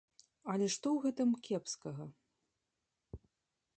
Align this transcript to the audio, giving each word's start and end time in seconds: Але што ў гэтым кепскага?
Але 0.53 0.69
што 0.75 0.87
ў 0.93 0.97
гэтым 1.03 1.29
кепскага? 1.49 2.03